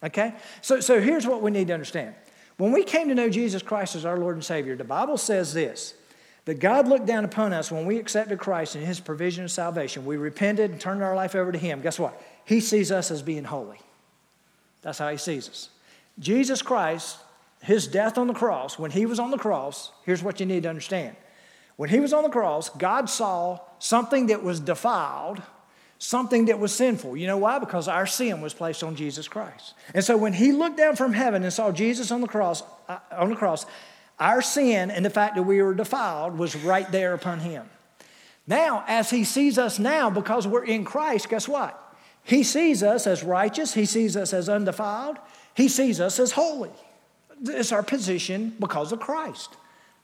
[0.00, 0.32] Okay?
[0.62, 2.14] So, so here's what we need to understand
[2.58, 5.52] when we came to know Jesus Christ as our Lord and Savior, the Bible says
[5.52, 5.94] this
[6.46, 10.06] that God looked down upon us when we accepted Christ and His provision of salvation.
[10.06, 11.82] We repented and turned our life over to Him.
[11.82, 12.20] Guess what?
[12.44, 13.80] He sees us as being holy.
[14.82, 15.70] That's how He sees us.
[16.20, 17.18] Jesus Christ,
[17.62, 20.62] His death on the cross, when He was on the cross, here's what you need
[20.62, 21.16] to understand.
[21.74, 25.42] When He was on the cross, God saw something that was defiled
[25.98, 27.16] something that was sinful.
[27.16, 27.58] You know why?
[27.58, 29.74] Because our sin was placed on Jesus Christ.
[29.94, 32.98] And so when he looked down from heaven and saw Jesus on the cross, uh,
[33.12, 33.66] on the cross,
[34.18, 37.68] our sin and the fact that we were defiled was right there upon him.
[38.46, 41.82] Now, as he sees us now, because we're in Christ, guess what?
[42.22, 45.18] He sees us as righteous, he sees us as undefiled,
[45.54, 46.70] he sees us as holy.
[47.44, 49.56] It's our position because of Christ.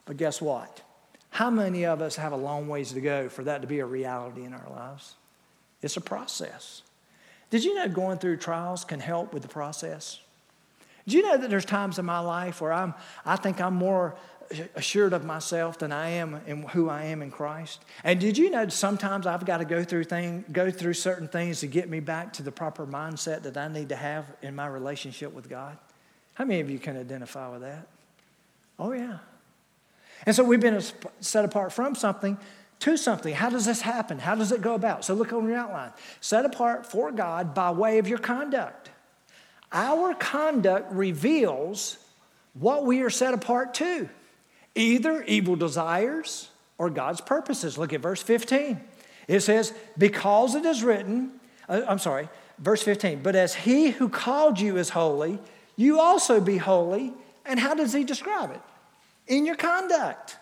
[0.05, 0.83] But guess what?
[1.31, 3.87] How many of us have a long ways to go for that to be a
[3.87, 5.15] reality in our lives?
[5.83, 6.83] It's a process.
[7.51, 10.21] Did you know going through trials can help with the process?
[11.05, 12.95] Did you know that there's times in my life where I'm,
[13.27, 14.17] I think I'm more
[14.75, 17.85] assured of myself than I am in who I am in Christ?
[18.05, 21.61] And did you know sometimes I've got to go through thing, go through certain things
[21.61, 24.67] to get me back to the proper mindset that I need to have in my
[24.67, 25.77] relationship with God?
[26.35, 27.87] How many of you can identify with that?
[28.79, 29.19] Oh yeah.
[30.25, 30.81] And so we've been
[31.21, 32.39] set apart from something
[32.83, 33.33] to something.
[33.33, 34.19] How does this happen?
[34.19, 35.05] How does it go about?
[35.05, 35.93] So look on your outline.
[36.21, 38.91] Set apart for God by way of your conduct.
[39.71, 41.97] Our conduct reveals
[42.55, 44.09] what we are set apart to
[44.75, 47.79] either evil desires or God's purposes.
[47.79, 48.81] Look at verse 15.
[49.29, 51.31] It says, Because it is written,
[51.69, 55.39] uh, I'm sorry, verse 15, but as he who called you is holy,
[55.77, 57.13] you also be holy.
[57.47, 58.61] And how does he describe it?
[59.29, 60.37] In your conduct.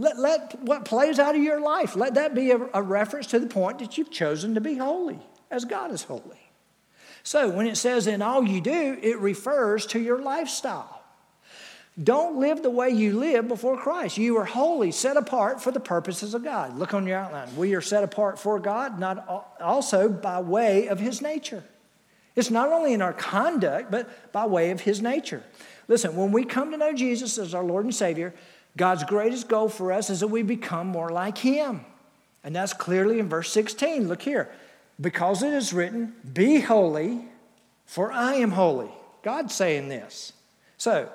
[0.00, 3.38] Let, let what plays out of your life, let that be a, a reference to
[3.38, 5.18] the point that you've chosen to be holy
[5.50, 6.40] as God is holy.
[7.22, 11.02] So when it says in all you do, it refers to your lifestyle.
[12.02, 14.16] Don't live the way you live before Christ.
[14.16, 16.78] You are holy, set apart for the purposes of God.
[16.78, 17.54] Look on your outline.
[17.54, 21.62] We are set apart for God, not also by way of His nature.
[22.36, 25.42] It's not only in our conduct, but by way of His nature.
[25.88, 28.32] Listen, when we come to know Jesus as our Lord and Savior,
[28.76, 31.84] God's greatest goal for us is that we become more like Him.
[32.42, 34.08] And that's clearly in verse 16.
[34.08, 34.50] Look here.
[35.00, 37.24] Because it is written, Be holy,
[37.86, 38.90] for I am holy.
[39.22, 40.32] God's saying this.
[40.76, 41.10] So,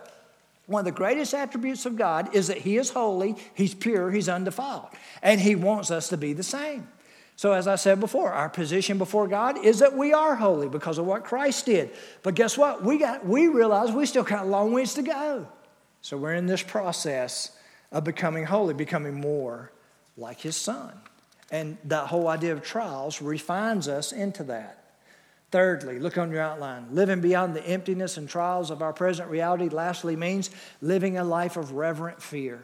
[0.67, 4.27] one of the greatest attributes of God is that He is holy, He's pure, He's
[4.27, 4.87] undefiled.
[5.21, 6.87] And He wants us to be the same.
[7.35, 10.97] So, as I said before, our position before God is that we are holy because
[10.97, 11.91] of what Christ did.
[12.23, 12.83] But guess what?
[12.83, 15.47] We, got, we realize we still got a long ways to go.
[16.05, 17.49] So we're in this process
[17.91, 19.71] of becoming holy, becoming more
[20.15, 20.93] like his son.
[21.49, 24.83] And that whole idea of trials refines us into that.
[25.49, 26.89] Thirdly, look on your outline.
[26.91, 31.57] Living beyond the emptiness and trials of our present reality, lastly, means living a life
[31.57, 32.59] of reverent fear.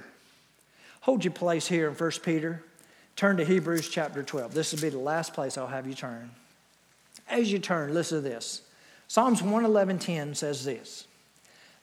[1.00, 2.64] Hold your place here in 1 Peter.
[3.16, 4.54] Turn to Hebrews chapter 12.
[4.54, 6.30] This will be the last place I'll have you turn.
[7.28, 8.62] as you turn, listen to this.
[9.08, 11.08] Psalms 111:10 says this.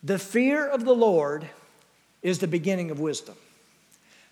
[0.02, 1.48] The fear of the Lord
[2.22, 3.34] is the beginning of wisdom.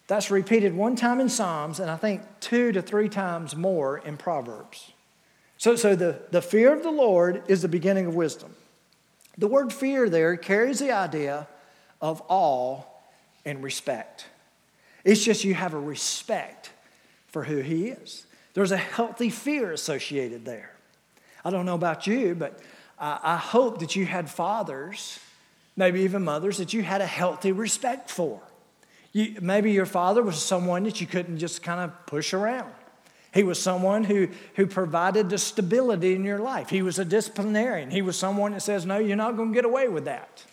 [0.06, 4.16] That's repeated one time in Psalms, and I think two to three times more in
[4.16, 4.92] Proverbs.
[5.58, 8.54] So, so the, the fear of the Lord is the beginning of wisdom.
[9.38, 11.48] The word fear there carries the idea
[12.00, 12.82] of awe
[13.44, 14.26] and respect.
[15.04, 16.70] It's just you have a respect
[17.28, 18.26] for who He is.
[18.54, 20.72] There's a healthy fear associated there.
[21.44, 22.60] I don't know about you, but
[22.98, 25.18] I, I hope that you had fathers,
[25.76, 28.40] maybe even mothers, that you had a healthy respect for.
[29.12, 32.72] You, maybe your father was someone that you couldn't just kind of push around.
[33.32, 36.70] He was someone who, who provided the stability in your life.
[36.70, 37.90] He was a disciplinarian.
[37.90, 40.44] He was someone that says, No, you're not going to get away with that.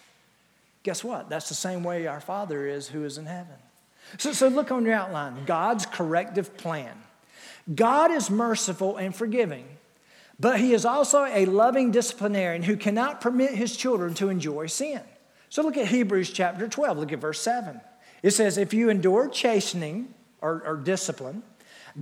[0.84, 1.30] Guess what?
[1.30, 3.56] That's the same way our Father is who is in heaven.
[4.18, 6.94] So, so look on your outline God's corrective plan.
[7.74, 9.66] God is merciful and forgiving,
[10.38, 15.02] but He is also a loving disciplinarian who cannot permit His children to enjoy sin.
[15.54, 17.80] So look at Hebrews chapter 12, look at verse 7.
[18.24, 20.12] It says, If you endure chastening
[20.42, 21.44] or, or discipline,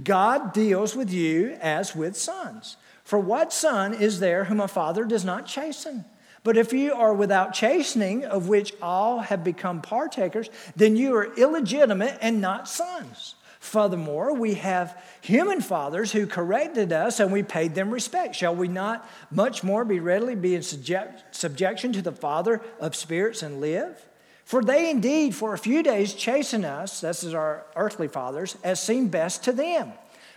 [0.06, 2.78] God deals with you as with sons.
[3.04, 6.06] For what son is there whom a father does not chasten?
[6.46, 11.36] But if you are without chastening, of which all have become partakers, then you are
[11.36, 13.36] illegitimate and not sons.
[13.72, 18.36] Furthermore, we have human fathers who corrected us and we paid them respect.
[18.36, 22.98] Shall we not much more be readily be in subject, subjection to the Father of
[22.98, 23.98] spirits and live?
[24.44, 28.84] For they indeed for a few days chasten us, this is our earthly fathers, as
[28.84, 29.94] seemed best to them.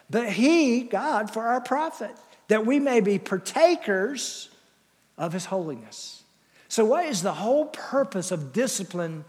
[0.09, 2.13] But he, God, for our profit,
[2.47, 4.49] that we may be partakers
[5.19, 6.23] of his holiness.
[6.69, 9.25] So, what is the whole purpose of discipline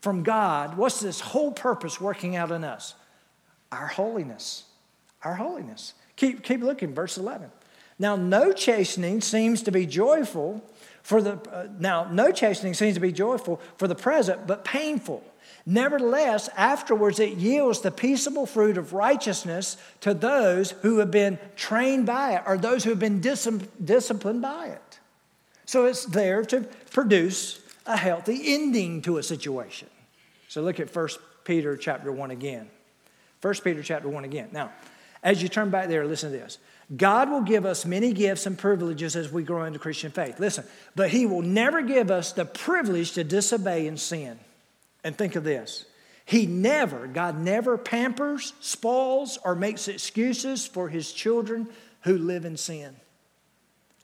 [0.00, 0.76] from God?
[0.76, 2.94] What's this whole purpose working out in us?
[3.72, 4.64] Our holiness.
[5.24, 5.94] Our holiness.
[6.16, 7.50] Keep, keep looking, verse 11.
[7.98, 10.62] Now, no chastening seems to be joyful
[11.02, 15.24] for the, uh, now, no chastening seems to be joyful for the present, but painful.
[15.64, 22.04] Nevertheless, afterwards it yields the peaceable fruit of righteousness to those who have been trained
[22.04, 23.48] by it or those who have been dis-
[23.82, 24.98] disciplined by it.
[25.64, 29.88] So it's there to produce a healthy ending to a situation.
[30.48, 31.08] So look at 1
[31.44, 32.68] Peter chapter 1 again.
[33.40, 34.48] 1 Peter chapter 1 again.
[34.52, 34.72] Now,
[35.22, 36.58] as you turn back there, listen to this.
[36.96, 40.40] God will give us many gifts and privileges as we grow into Christian faith.
[40.40, 44.38] Listen, but He will never give us the privilege to disobey and sin.
[45.04, 45.84] And think of this
[46.24, 51.68] He never, God never pampers, spoils, or makes excuses for His children
[52.02, 52.96] who live in sin.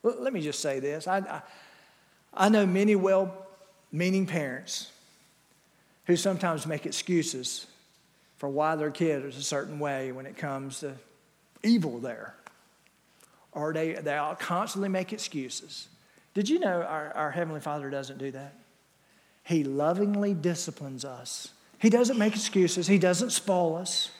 [0.02, 1.42] Let me just say this I, I,
[2.34, 3.34] I know many well
[3.90, 4.90] meaning parents
[6.06, 7.66] who sometimes make excuses
[8.36, 10.94] for why their kid is a certain way when it comes to
[11.62, 12.34] evil there
[13.54, 15.88] or they, they all constantly make excuses.
[16.34, 18.54] Did you know our, our Heavenly Father doesn't do that?
[19.44, 21.48] He lovingly disciplines us.
[21.78, 24.10] He doesn't make excuses, He doesn't spoil us.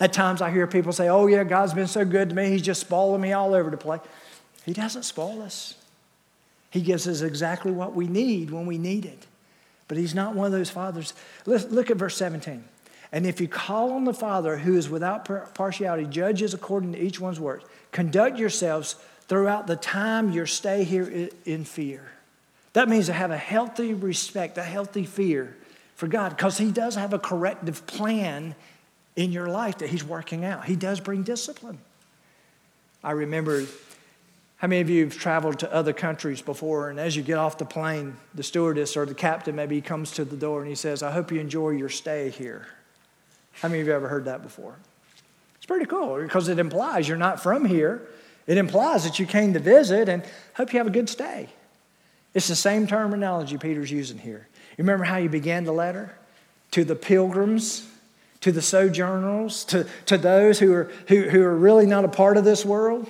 [0.00, 2.62] At times I hear people say, Oh, yeah, God's been so good to me, He's
[2.62, 4.00] just spoiling me all over the place.
[4.64, 5.74] He doesn't spoil us.
[6.70, 9.26] He gives us exactly what we need when we need it.
[9.86, 11.14] But He's not one of those fathers.
[11.46, 12.64] Let's look at verse 17.
[13.14, 17.20] And if you call on the Father who is without partiality, judges according to each
[17.20, 18.96] one's works, conduct yourselves
[19.28, 22.10] throughout the time your stay here in fear.
[22.72, 25.56] That means to have a healthy respect, a healthy fear
[25.94, 28.56] for God, because He does have a corrective plan
[29.14, 30.64] in your life that He's working out.
[30.64, 31.78] He does bring discipline.
[33.04, 33.64] I remember
[34.56, 37.58] how many of you have traveled to other countries before, and as you get off
[37.58, 41.00] the plane, the stewardess or the captain maybe comes to the door and he says,
[41.00, 42.66] I hope you enjoy your stay here.
[43.60, 44.76] How many of you ever heard that before?
[45.56, 48.02] It's pretty cool because it implies you're not from here.
[48.46, 50.22] It implies that you came to visit and
[50.54, 51.48] hope you have a good stay.
[52.34, 54.48] It's the same terminology Peter's using here.
[54.76, 56.14] You remember how you began the letter?
[56.72, 57.88] To the pilgrims,
[58.40, 62.36] to the sojourners, to, to those who are, who, who are really not a part
[62.36, 63.08] of this world,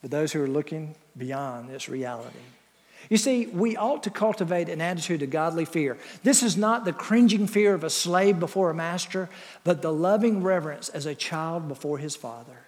[0.00, 2.38] but those who are looking beyond this reality.
[3.08, 5.96] You see, we ought to cultivate an attitude of godly fear.
[6.22, 9.30] This is not the cringing fear of a slave before a master,
[9.64, 12.58] but the loving reverence as a child before his father.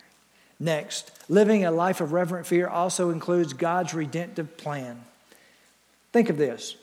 [0.58, 5.02] Next, living a life of reverent fear also includes God's redemptive plan.
[6.12, 6.76] Think of this,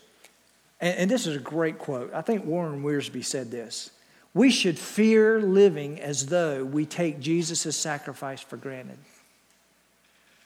[0.79, 2.13] and, and this is a great quote.
[2.13, 3.91] I think Warren Wiersbe said this.
[4.33, 8.97] We should fear living as though we take Jesus' sacrifice for granted.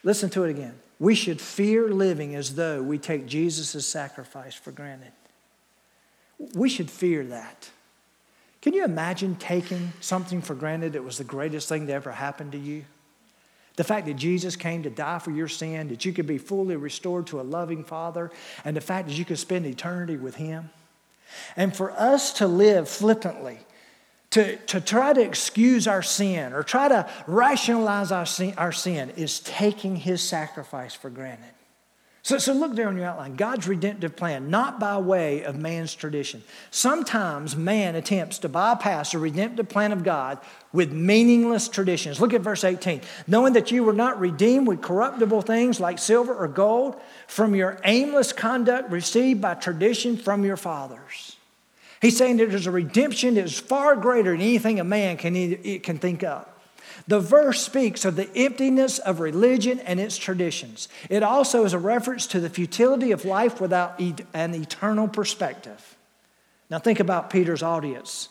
[0.04, 0.80] Listen to it again.
[1.00, 5.12] We should fear living as though we take Jesus' sacrifice for granted.
[6.56, 7.70] We should fear that.
[8.62, 12.52] Can you imagine taking something for granted that was the greatest thing to ever happen
[12.52, 12.86] to you?
[13.76, 16.76] The fact that Jesus came to die for your sin, that you could be fully
[16.76, 18.30] restored to a loving Father,
[18.64, 20.70] and the fact that you could spend eternity with Him.
[21.56, 23.60] And for us to live flippantly,
[24.32, 29.12] to, to try to excuse our sin or try to rationalize our sin, our sin
[29.12, 31.52] is taking His sacrifice for granted.
[32.24, 35.96] So, so look there on your outline God's redemptive plan, not by way of man's
[35.96, 36.44] tradition.
[36.70, 40.38] Sometimes man attempts to bypass the redemptive plan of God
[40.72, 42.22] with meaningless traditions.
[42.22, 43.02] Look at verse 18.
[43.26, 47.80] Knowing that you were not redeemed with corruptible things like silver or gold from your
[47.86, 51.38] aimless conduct received by tradition from your fathers.
[52.02, 55.80] He's saying that there's a redemption that is far greater than anything a man can,
[55.82, 56.48] can think of.
[57.08, 60.90] The verse speaks of the emptiness of religion and its traditions.
[61.10, 65.96] It also is a reference to the futility of life without an eternal perspective.
[66.70, 68.30] Now, think about Peter's audience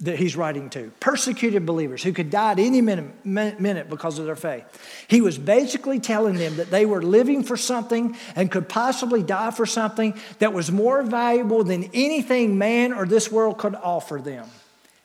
[0.00, 4.24] that he's writing to persecuted believers who could die at any minute, minute because of
[4.24, 4.64] their faith.
[5.08, 9.50] He was basically telling them that they were living for something and could possibly die
[9.50, 14.48] for something that was more valuable than anything man or this world could offer them.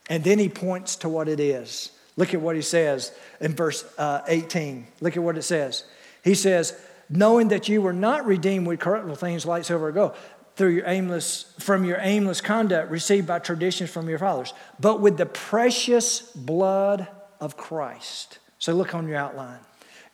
[0.10, 1.92] And then he points to what it is.
[2.16, 4.88] Look at what he says in verse uh, 18.
[5.02, 5.84] Look at what it says.
[6.24, 6.80] He says,
[7.10, 10.16] knowing that you were not redeemed with corruptible things like silver or gold
[10.56, 15.18] through your aimless from your aimless conduct received by traditions from your fathers but with
[15.18, 17.08] the precious blood
[17.40, 18.40] of christ.
[18.60, 19.60] So look on your outline.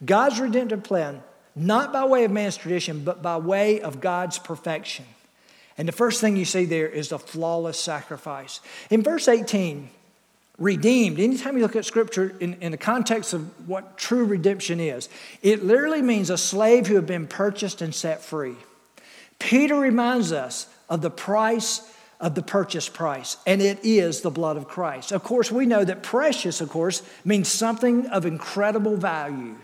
[0.03, 1.21] God's redemptive plan
[1.55, 5.05] not by way of man's tradition but by way of god's perfection.
[5.77, 8.59] And the first thing you see there is the flawless sacrifice.
[8.89, 9.89] In verse 18
[10.57, 15.09] redeemed, anytime you look at scripture in, in the context of what true redemption is,
[15.41, 18.55] it literally means a slave who had been purchased and set free.
[19.41, 21.81] Peter reminds us of the price
[22.19, 25.11] of the purchase price, and it is the blood of Christ.
[25.11, 29.55] Of course, we know that precious, of course, means something of incredible value.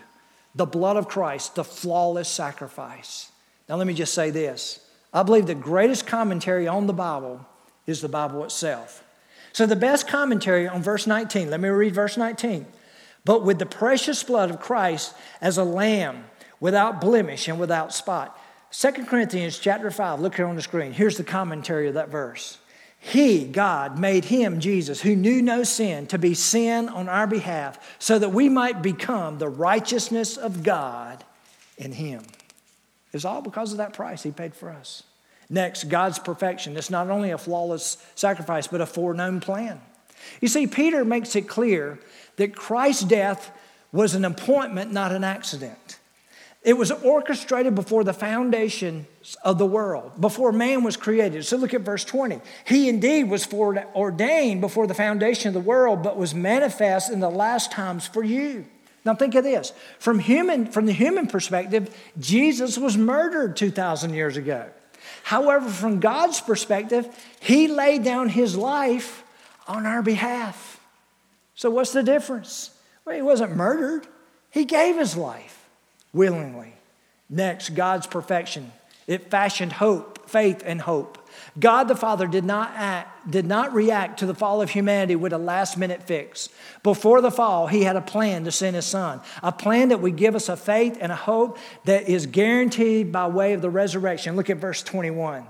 [0.56, 3.30] The blood of Christ, the flawless sacrifice.
[3.68, 4.80] Now, let me just say this
[5.12, 7.46] I believe the greatest commentary on the Bible
[7.86, 9.04] is the Bible itself.
[9.52, 12.66] So, the best commentary on verse 19, let me read verse 19.
[13.24, 16.24] But with the precious blood of Christ as a lamb
[16.58, 18.36] without blemish and without spot.
[18.70, 20.92] 2 Corinthians chapter 5, look here on the screen.
[20.92, 22.58] Here's the commentary of that verse.
[23.00, 27.96] He, God, made him, Jesus, who knew no sin, to be sin on our behalf,
[27.98, 31.24] so that we might become the righteousness of God
[31.76, 32.24] in him.
[33.12, 35.04] It's all because of that price he paid for us.
[35.48, 36.76] Next, God's perfection.
[36.76, 39.80] It's not only a flawless sacrifice, but a foreknown plan.
[40.40, 41.98] You see, Peter makes it clear
[42.36, 43.50] that Christ's death
[43.92, 45.97] was an appointment, not an accident.
[46.68, 49.06] It was orchestrated before the foundation
[49.42, 51.46] of the world, before man was created.
[51.46, 52.42] So look at verse 20.
[52.66, 57.30] He indeed was ordained before the foundation of the world, but was manifest in the
[57.30, 58.66] last times for you.
[59.02, 59.72] Now think of this.
[59.98, 64.68] From, human, from the human perspective, Jesus was murdered 2,000 years ago.
[65.22, 67.08] However, from God's perspective,
[67.40, 69.24] He laid down His life
[69.66, 70.78] on our behalf.
[71.54, 72.72] So, what's the difference?
[73.06, 74.06] Well, He wasn't murdered,
[74.50, 75.57] He gave His life
[76.18, 76.74] willingly.
[77.30, 78.72] Next, God's perfection.
[79.06, 81.16] It fashioned hope, faith, and hope.
[81.58, 85.32] God the Father did not act, did not react to the fall of humanity with
[85.32, 86.48] a last minute fix.
[86.82, 90.16] Before the fall, he had a plan to send his son, a plan that would
[90.16, 94.34] give us a faith and a hope that is guaranteed by way of the resurrection.
[94.34, 95.46] Look at verse 21.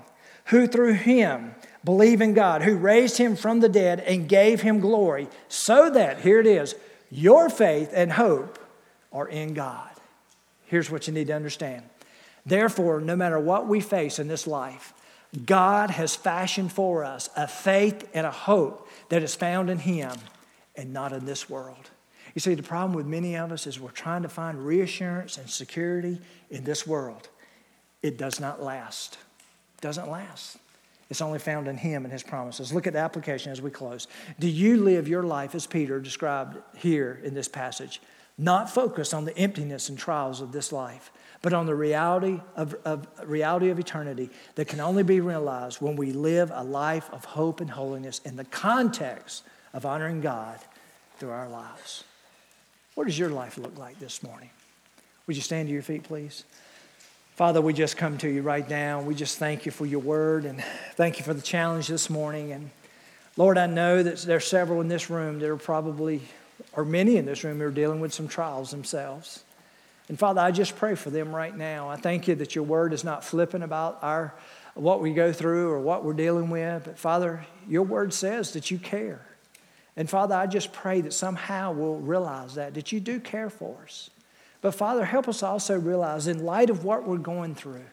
[0.46, 4.80] Who through him believe in God, who raised him from the dead and gave him
[4.80, 6.74] glory, so that, here it is,
[7.10, 8.58] your faith and hope
[9.12, 9.87] are in God.
[10.68, 11.82] Here's what you need to understand.
[12.46, 14.94] Therefore, no matter what we face in this life,
[15.44, 20.12] God has fashioned for us a faith and a hope that is found in Him
[20.76, 21.90] and not in this world.
[22.34, 25.48] You see, the problem with many of us is we're trying to find reassurance and
[25.48, 27.28] security in this world.
[28.02, 29.18] It does not last.
[29.78, 30.58] It doesn't last.
[31.10, 32.72] It's only found in Him and His promises.
[32.72, 34.06] Look at the application as we close.
[34.38, 38.00] Do you live your life as Peter described here in this passage?
[38.38, 41.10] Not focused on the emptiness and trials of this life,
[41.42, 45.96] but on the reality of, of, reality of eternity that can only be realized when
[45.96, 49.42] we live a life of hope and holiness in the context
[49.74, 50.58] of honoring God
[51.18, 52.04] through our lives.
[52.94, 54.50] What does your life look like this morning?
[55.26, 56.44] Would you stand to your feet, please?
[57.36, 59.00] Father, we just come to you right now.
[59.00, 60.60] We just thank you for your word and
[60.94, 62.50] thank you for the challenge this morning.
[62.50, 62.70] And
[63.36, 66.22] Lord, I know that there are several in this room that are probably,
[66.72, 69.44] or many in this room, who are dealing with some trials themselves.
[70.08, 71.88] And Father, I just pray for them right now.
[71.88, 74.34] I thank you that your word is not flippant about our
[74.74, 78.70] what we go through or what we're dealing with, but Father, your word says that
[78.70, 79.26] you care.
[79.96, 83.76] And Father, I just pray that somehow we'll realize that, that you do care for
[83.82, 84.08] us.
[84.60, 87.86] But Father, help us also realize, in light of what we're going through,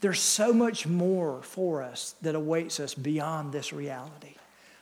[0.00, 4.34] there's so much more for us that awaits us beyond this reality.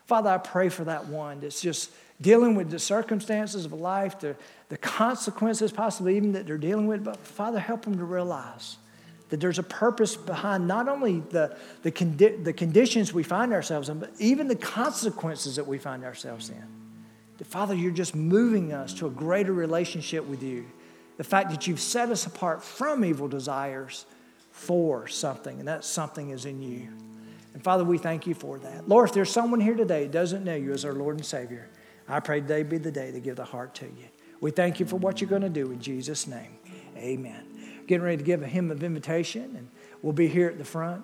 [0.06, 1.90] Father, I pray for that one that's just
[2.22, 4.36] dealing with the circumstances of life, the,
[4.68, 7.04] the consequences possibly even that they're dealing with.
[7.04, 8.78] But Father, help them to realize
[9.28, 13.88] that there's a purpose behind not only the, the, condi- the conditions we find ourselves
[13.88, 16.64] in, but even the consequences that we find ourselves in.
[17.38, 20.66] That, Father, you're just moving us to a greater relationship with you.
[21.16, 24.06] The fact that you've set us apart from evil desires
[24.50, 26.88] for something, and that something is in you.
[27.54, 28.88] And Father, we thank you for that.
[28.88, 31.68] Lord, if there's someone here today who doesn't know you as our Lord and Savior,
[32.12, 34.04] I pray today be the day to give the heart to you.
[34.42, 36.58] We thank you for what you're going to do in Jesus' name.
[36.94, 37.46] Amen.
[37.86, 39.70] Getting ready to give a hymn of invitation, and
[40.02, 41.02] we'll be here at the front.